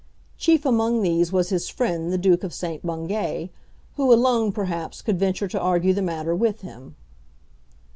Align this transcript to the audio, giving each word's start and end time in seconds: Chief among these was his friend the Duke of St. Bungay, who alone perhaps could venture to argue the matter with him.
Chief 0.35 0.65
among 0.65 1.03
these 1.03 1.31
was 1.31 1.49
his 1.49 1.69
friend 1.69 2.11
the 2.11 2.17
Duke 2.17 2.43
of 2.43 2.55
St. 2.55 2.83
Bungay, 2.83 3.51
who 3.97 4.11
alone 4.11 4.51
perhaps 4.51 4.99
could 4.99 5.19
venture 5.19 5.47
to 5.47 5.59
argue 5.61 5.93
the 5.93 6.01
matter 6.01 6.33
with 6.35 6.61
him. 6.61 6.95